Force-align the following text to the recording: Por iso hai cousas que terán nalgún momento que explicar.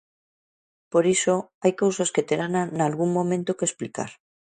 Por 0.91 1.03
iso 1.15 1.35
hai 1.61 1.73
cousas 1.81 2.09
que 2.15 2.25
terán 2.29 2.51
nalgún 2.79 3.09
momento 3.17 3.57
que 3.57 3.67
explicar. 3.69 4.11